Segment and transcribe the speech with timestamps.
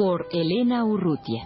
[0.00, 1.42] Por Elena Urrutia.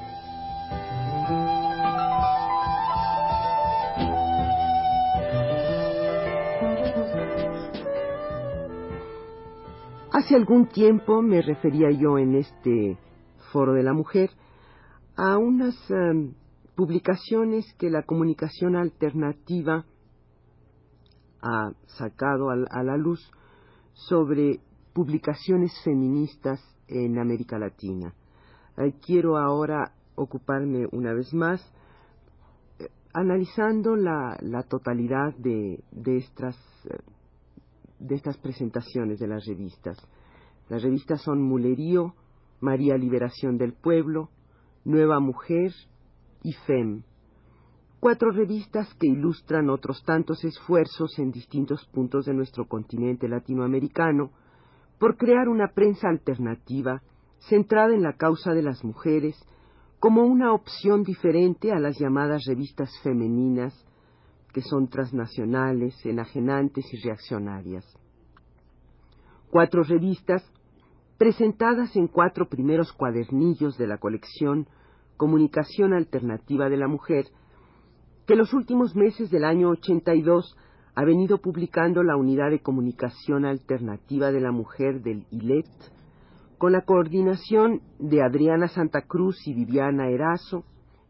[10.13, 12.97] Hace algún tiempo me refería yo en este
[13.51, 14.31] Foro de la Mujer
[15.17, 16.35] a unas em,
[16.77, 19.85] publicaciones que la comunicación alternativa
[21.43, 23.21] ha sacado a la luz
[23.95, 24.61] sobre
[24.93, 28.15] publicaciones feministas en América Latina.
[28.77, 31.61] Eh, quiero ahora ocuparme una vez más
[32.79, 34.37] eh, analizando la,
[34.69, 36.57] totalidad de, estas,
[36.91, 36.99] eh,
[38.01, 39.97] de estas presentaciones de las revistas.
[40.69, 42.15] Las revistas son Mulerío,
[42.61, 44.31] María Liberación del Pueblo,
[44.85, 45.73] Nueva Mujer
[46.43, 47.03] y FEM,
[48.01, 54.31] cuatro revistas que ilustran otros tantos esfuerzos en distintos puntos de nuestro continente latinoamericano
[54.99, 57.03] por crear una prensa alternativa
[57.49, 59.37] centrada en la causa de las mujeres
[59.99, 63.75] como una opción diferente a las llamadas revistas femeninas,
[64.53, 67.85] que son transnacionales, enajenantes y reaccionarias.
[69.51, 70.45] Cuatro revistas
[71.17, 74.69] presentadas en cuatro primeros cuadernillos de la colección
[75.17, 77.27] Comunicación Alternativa de la Mujer,
[78.27, 80.57] que los últimos meses del año 82
[80.95, 85.67] ha venido publicando la Unidad de Comunicación Alternativa de la Mujer del ILET,
[86.65, 90.65] con la coordinación de Adriana Santa Cruz y Viviana Erazo,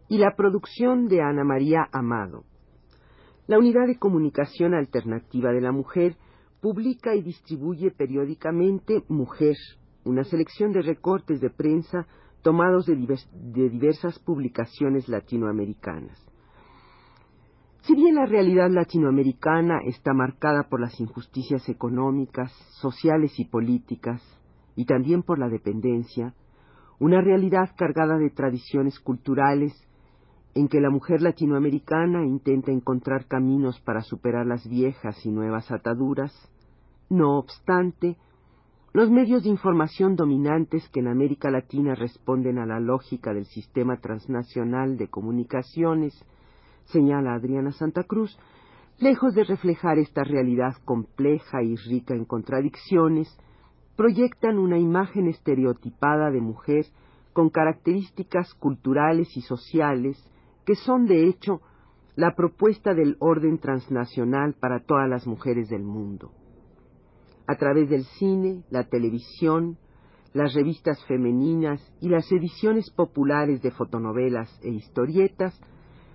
[0.08, 2.42] y la producción de Ana María Amado.
[3.46, 6.16] La Unidad de Comunicación Alternativa de la Mujer
[6.60, 9.54] publica y distribuye periódicamente Mujer,
[10.02, 12.08] una selección de recortes de prensa
[12.42, 12.96] tomados de,
[13.70, 16.18] diversas publicaciones latinoamericanas.
[17.82, 22.50] Si bien la realidad latinoamericana está marcada por las injusticias económicas,
[22.80, 24.20] sociales y políticas,
[24.76, 26.34] y también por la dependencia,
[26.98, 29.72] una realidad cargada de tradiciones culturales
[30.54, 36.32] en que la mujer latinoamericana intenta encontrar caminos para superar las viejas y nuevas ataduras,
[37.10, 38.16] no obstante,
[38.92, 43.96] los medios de información dominantes que en América Latina responden a la lógica del sistema
[43.96, 46.14] transnacional de comunicaciones,
[46.84, 48.38] señala Adriana Santa Cruz,
[49.00, 53.26] lejos de reflejar esta realidad compleja y rica en contradicciones,
[53.96, 56.86] proyectan una imagen estereotipada de mujer
[57.32, 60.16] con características culturales y sociales
[60.64, 61.60] que son, de hecho,
[62.16, 66.32] la propuesta del orden transnacional para todas las mujeres del mundo.
[67.46, 69.76] A través del cine, la televisión,
[70.32, 75.60] las revistas femeninas y las ediciones populares de fotonovelas e historietas,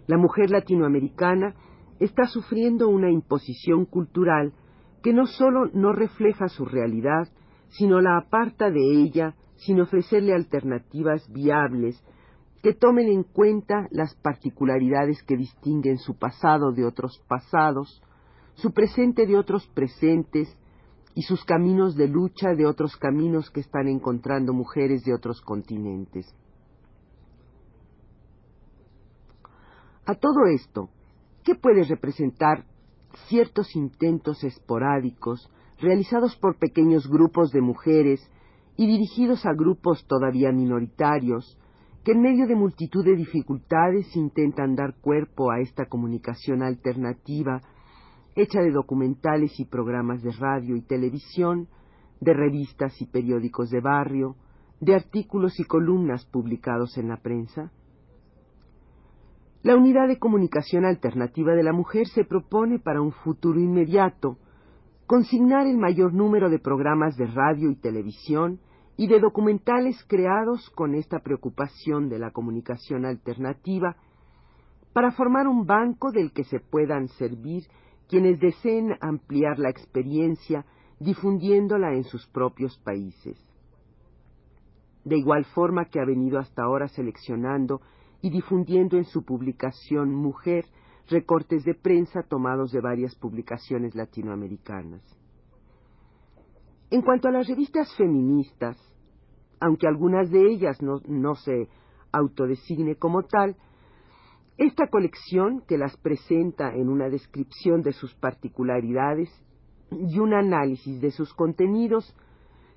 [0.08, 1.54] la mujer latinoamericana
[2.00, 4.54] está sufriendo una imposición cultural
[5.04, 7.30] que no sólo no refleja su realidad,
[7.70, 12.02] sino la aparta de ella sin ofrecerle alternativas viables
[12.62, 18.02] que tomen en cuenta las particularidades que distinguen su pasado de otros pasados,
[18.56, 20.58] su presente de otros presentes,
[21.16, 26.34] y sus caminos de lucha de otros caminos que están encontrando mujeres de otros continentes.
[30.06, 30.90] A todo esto,
[31.44, 32.64] ¿qué puede representar
[33.28, 35.50] ciertos intentos esporádicos
[35.82, 38.22] realizados por pequeños grupos de mujeres
[38.76, 41.58] y dirigidos a grupos todavía minoritarios
[42.04, 47.62] que en medio de multitud de dificultades intentan dar cuerpo a esta comunicación alternativa
[48.36, 51.68] hecha de documentales y programas de radio y televisión,
[52.22, 54.36] de revistas y periódicos de barrio,
[54.80, 57.72] de artículos y columnas publicados en la prensa.
[59.62, 64.38] La Unidad de Comunicación Alternativa de la Mujer se propone para un futuro inmediato
[65.10, 68.60] consignar el mayor número de programas de radio y televisión
[68.96, 73.96] y de documentales creados con esta preocupación de la comunicación alternativa
[74.94, 77.64] para formar un banco del que se puedan servir
[78.08, 80.64] quienes deseen ampliar la experiencia
[81.00, 83.36] difundiéndola en sus propios países.
[85.06, 87.82] De igual forma que ha venido hasta ahora seleccionando
[88.22, 90.66] y difundiendo en su publicación Mujer
[91.10, 95.02] recortes de prensa tomados de varias publicaciones latinoamericanas.
[96.92, 98.78] En cuanto a las revistas feministas,
[99.60, 101.70] aunque algunas de ellas no, se
[102.12, 103.56] autodesigne como tal,
[104.58, 109.30] esta colección, que las presenta en una descripción de sus particularidades
[109.92, 112.16] y un análisis de sus contenidos,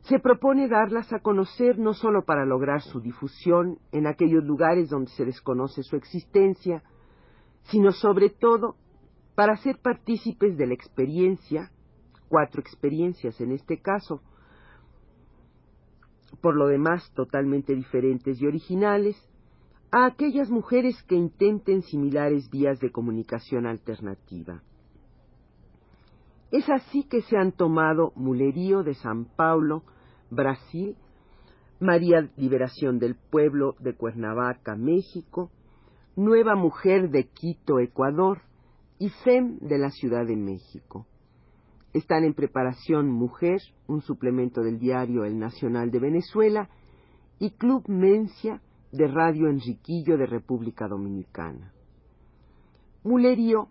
[0.02, 5.10] se propone darlas a conocer no sólo para lograr su difusión en aquellos lugares donde
[5.10, 6.82] se desconoce su existencia,
[7.64, 8.76] sino sobre todo
[9.34, 11.70] para ser partícipes de la experiencia,
[12.28, 14.22] cuatro experiencias en este caso,
[16.40, 19.16] por lo demás totalmente diferentes y originales,
[19.90, 24.62] a aquellas mujeres que intenten similares vías de comunicación alternativa.
[26.50, 29.84] Es así que se han tomado Mulerío de San Paulo,
[30.30, 30.96] Brasil,
[31.80, 35.50] María Liberación del Pueblo de Cuernavaca, México,
[36.16, 38.42] Nueva Mujer de Quito, Ecuador
[38.98, 41.06] y FEM de la Ciudad de México.
[41.94, 46.68] Están en preparación Mujer, un suplemento del diario El Nacional de Venezuela,
[47.38, 48.60] y Club Mencia
[48.92, 51.72] de Radio Enriquillo de República Dominicana.
[53.04, 53.68] Mulerío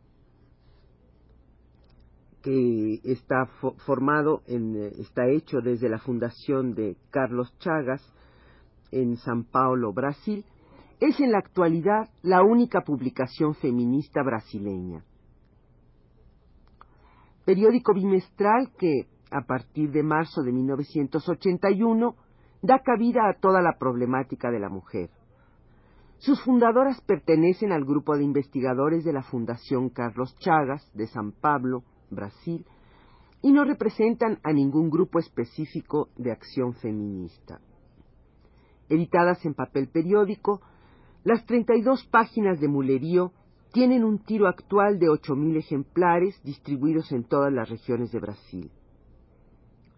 [2.41, 3.45] que está
[3.85, 8.01] formado en, eh, está hecho desde la fundación de Carlos Chagas
[8.91, 10.43] en San Paulo, Brasil,
[11.01, 15.03] es en la actualidad la única publicación feminista brasileña.
[17.43, 22.15] Periódico bimestral que, a partir de marzo de 1981,
[22.61, 25.09] da cabida a toda la problemática de la mujer.
[26.19, 31.83] Sus fundadoras pertenecen al grupo de investigadores de la Fundación Carlos Chagas de San Pablo,
[32.11, 32.63] Brasil,
[33.41, 37.59] y no representan a ningún grupo específico de acción feminista.
[38.87, 40.61] Editadas en papel periódico,
[41.23, 43.31] las 32 páginas de Mulerío
[43.73, 48.71] tienen un tiro actual de 8.000 ejemplares distribuidos en todas las regiones de Brasil.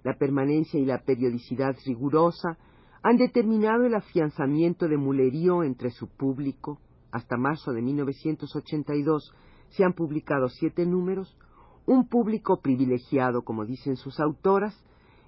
[0.03, 2.57] La permanencia y la periodicidad rigurosa
[3.03, 6.79] han determinado el afianzamiento de Mulerío entre su público.
[7.11, 9.33] Hasta marzo de 1982
[9.69, 11.37] se han publicado siete números,
[11.85, 14.77] un público privilegiado, como dicen sus autoras,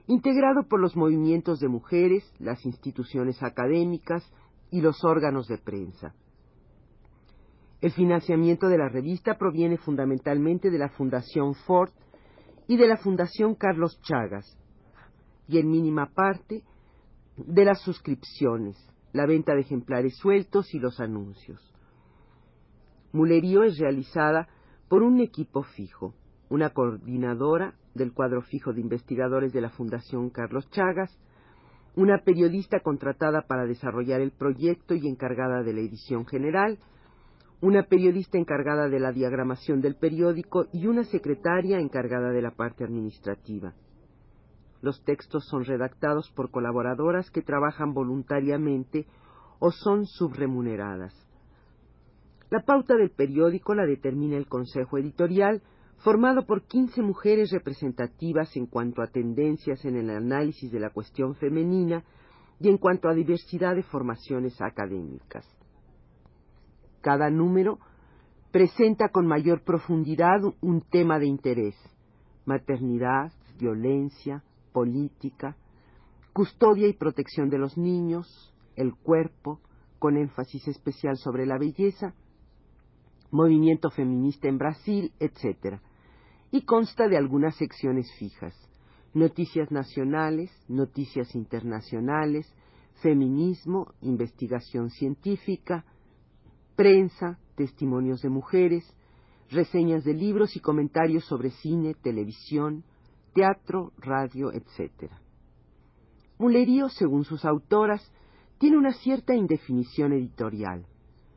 [0.07, 4.29] integrado por los movimientos de mujeres, las instituciones académicas
[4.71, 6.13] y los órganos de prensa.
[7.81, 11.91] El financiamiento de la revista proviene fundamentalmente de la Fundación Ford
[12.67, 14.57] y de la Fundación Carlos Chagas,
[15.47, 16.63] y en mínima parte
[17.37, 18.75] de las suscripciones,
[19.13, 21.61] la venta de ejemplares sueltos y los anuncios.
[23.11, 24.47] Mulerío es realizada
[24.89, 26.15] por un equipo fijo,
[26.49, 31.17] una coordinadora del cuadro fijo de investigadores de la Fundación Carlos Chagas,
[31.95, 36.77] una periodista contratada para desarrollar el proyecto y encargada de la edición general,
[37.61, 42.83] una periodista encargada de la diagramación del periódico y una secretaria encargada de la parte
[42.83, 43.73] administrativa.
[44.81, 49.07] Los textos son redactados por colaboradoras que trabajan voluntariamente
[49.59, 51.13] o son subremuneradas.
[52.51, 55.63] La pauta del periódico la determina el Consejo Editorial,
[55.97, 61.35] formado por 15 mujeres representativas en cuanto a tendencias en el análisis de la cuestión
[61.35, 62.03] femenina
[62.59, 65.45] y en cuanto a diversidad de formaciones académicas.
[67.01, 67.79] Cada número
[68.51, 71.75] presenta con mayor profundidad un tema de interés,
[72.45, 75.57] maternidad, violencia, política,
[76.33, 79.59] custodia y protección de los niños, el cuerpo,
[79.99, 82.13] con énfasis especial sobre la belleza,
[83.31, 85.79] movimiento feminista en Brasil, etc.
[86.55, 88.55] Y consta de algunas secciones fijas,
[89.13, 92.47] noticias nacionales, noticias internacionales,
[93.01, 95.83] feminismo, investigación científica,
[96.77, 98.85] prensa, testimonios de mujeres,
[99.51, 102.85] reseñas de libros y comentarios sobre cine, televisión,
[103.33, 105.11] teatro, radio, etc.
[106.37, 108.01] Mulerío, según sus autoras,
[108.59, 110.87] tiene una cierta indefinición editorial.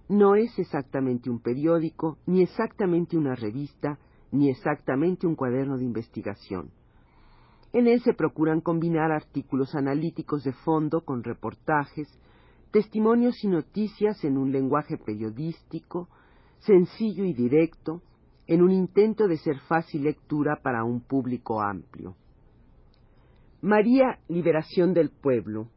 [0.09, 3.99] No es exactamente un periódico, ni exactamente una revista,
[4.31, 6.71] ni exactamente un cuaderno de investigación.
[7.73, 12.09] En él se procuran combinar artículos analíticos de fondo con reportajes,
[12.71, 16.09] testimonios y noticias en un lenguaje periodístico,
[16.59, 18.03] sencillo y directo,
[18.47, 22.17] en un intento de ser fácil lectura para un público amplio.
[23.61, 25.69] María Liberación del Pueblo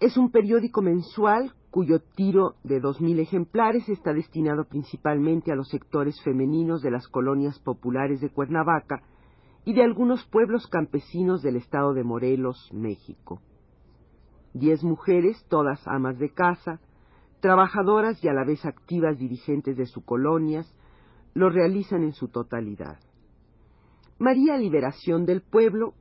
[0.00, 5.68] es un periódico mensual cuyo tiro de dos mil ejemplares está destinado principalmente a los
[5.68, 9.02] sectores femeninos de las colonias populares de Cuernavaca
[9.64, 13.40] y de algunos pueblos campesinos del estado de Morelos, México.
[14.54, 16.80] Diez mujeres, todas amas de casa,
[17.40, 20.74] trabajadoras y a la vez activas dirigentes de sus colonias,
[21.34, 22.98] lo realizan en su totalidad.
[24.18, 25.94] María Liberación del Pueblo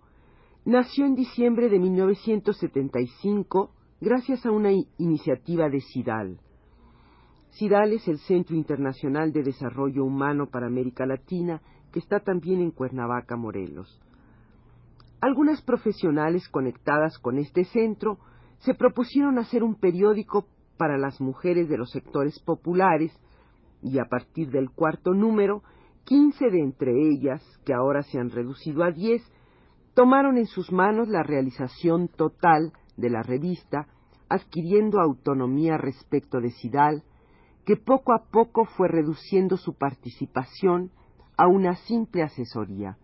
[0.68, 6.40] Nació en diciembre de 1975 gracias a una iniciativa de CIDAL.
[7.58, 11.62] CIDAL es el Centro Internacional de Desarrollo Humano para América Latina,
[11.92, 14.00] que está también en Cuernavaca, Morelos.
[15.20, 18.20] Algunas profesionales conectadas con este centro
[18.60, 20.46] se propusieron hacer un periódico
[20.78, 23.12] para las mujeres de los sectores populares
[23.82, 25.64] y a partir del cuarto número,
[26.04, 29.24] quince de entre ellas, que ahora se han reducido a diez,
[29.96, 33.88] tomaron en sus manos la realización total de la revista,
[34.30, 37.04] adquiriendo autonomía respecto de Sidal,
[37.66, 40.92] que poco a poco fue reduciendo su participación
[41.38, 42.98] a una simple asesoría.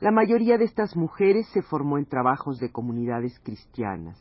[0.00, 4.18] La mayoría de estas mujeres se formó en trabajos de comunidades cristianas.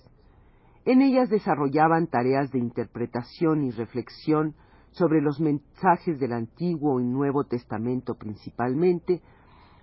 [0.85, 4.55] En ellas desarrollaban tareas de interpretación y reflexión
[4.91, 9.21] sobre los mensajes del Antiguo y Nuevo Testamento principalmente,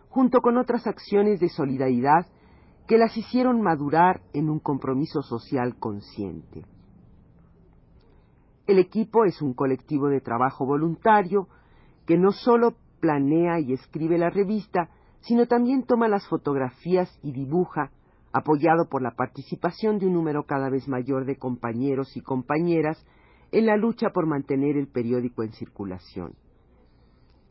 [0.08, 2.26] junto con otras acciones de solidaridad
[2.90, 6.64] que las hicieron madurar en un compromiso social consciente.
[8.66, 11.46] El equipo es un colectivo de trabajo voluntario
[12.04, 17.92] que no solo planea y escribe la revista, sino también toma las fotografías y dibuja
[18.32, 23.06] apoyado por la participación de un número cada vez mayor de compañeros y compañeras
[23.52, 26.34] en la lucha por mantener el periódico en circulación.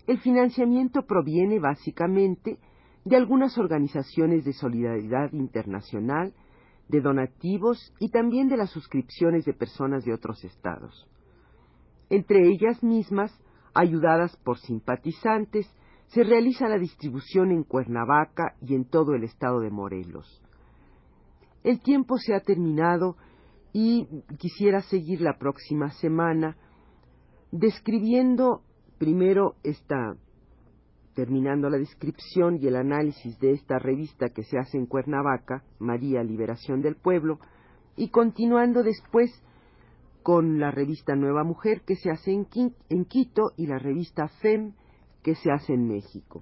[0.06, 2.60] El financiamiento proviene básicamente
[3.06, 6.34] de algunas organizaciones de solidaridad internacional,
[6.88, 11.08] de donativos y también de las suscripciones de personas de otros estados.
[12.10, 13.32] Entre ellas mismas,
[13.74, 15.70] ayudadas por simpatizantes,
[16.08, 20.42] se realiza la distribución en Cuernavaca y en todo el estado de Morelos.
[21.64, 23.16] El tiempo se ha terminado
[23.74, 24.08] y
[24.40, 26.58] quisiera seguir la próxima semana
[27.52, 28.64] describiendo
[28.98, 30.16] primero esta
[31.20, 36.24] terminando la descripción y el análisis de esta revista que se hace en Cuernavaca, María
[36.24, 37.40] Liberación del Pueblo,
[37.98, 39.30] y continuando después
[40.24, 42.46] con la revista Nueva Mujer que se hace en,
[43.04, 44.72] Quito y la revista FEM
[45.22, 46.42] que se hace en México.